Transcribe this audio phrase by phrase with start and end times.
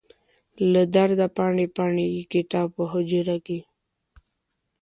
[0.71, 3.59] له درده پاڼې، پاڼې یې کتاب په حجره کې